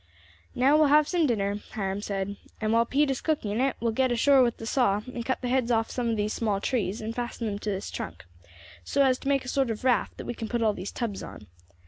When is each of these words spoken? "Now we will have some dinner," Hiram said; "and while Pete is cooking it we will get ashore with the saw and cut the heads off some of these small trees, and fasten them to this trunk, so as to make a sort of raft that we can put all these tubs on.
"Now 0.55 0.73
we 0.73 0.79
will 0.79 0.87
have 0.87 1.07
some 1.07 1.27
dinner," 1.27 1.57
Hiram 1.73 2.01
said; 2.01 2.35
"and 2.59 2.73
while 2.73 2.87
Pete 2.87 3.11
is 3.11 3.21
cooking 3.21 3.59
it 3.59 3.75
we 3.79 3.85
will 3.85 3.91
get 3.91 4.11
ashore 4.11 4.41
with 4.41 4.57
the 4.57 4.65
saw 4.65 5.01
and 5.05 5.23
cut 5.23 5.41
the 5.41 5.47
heads 5.47 5.69
off 5.69 5.91
some 5.91 6.09
of 6.09 6.17
these 6.17 6.33
small 6.33 6.59
trees, 6.59 7.01
and 7.01 7.13
fasten 7.13 7.45
them 7.45 7.59
to 7.59 7.69
this 7.69 7.91
trunk, 7.91 8.25
so 8.83 9.03
as 9.03 9.19
to 9.19 9.27
make 9.27 9.45
a 9.45 9.47
sort 9.47 9.69
of 9.69 9.83
raft 9.83 10.17
that 10.17 10.25
we 10.25 10.33
can 10.33 10.49
put 10.49 10.63
all 10.63 10.73
these 10.73 10.91
tubs 10.91 11.21
on. 11.21 11.45